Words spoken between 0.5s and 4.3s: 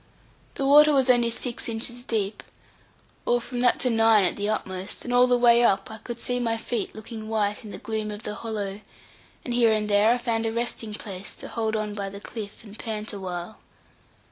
The water was only six inches deep, or from that to nine